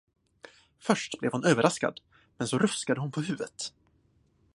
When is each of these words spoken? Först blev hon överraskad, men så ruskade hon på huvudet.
Först 0.79 1.19
blev 1.19 1.31
hon 1.31 1.43
överraskad, 1.45 2.01
men 2.37 2.47
så 2.47 2.57
ruskade 2.57 3.01
hon 3.01 3.11
på 3.11 3.21
huvudet. 3.21 3.73